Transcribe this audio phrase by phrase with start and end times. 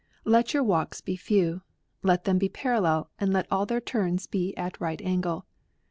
[0.25, 1.61] Let your walks be few;
[2.01, 5.45] let them be par allel, and let all their turns be at right angle.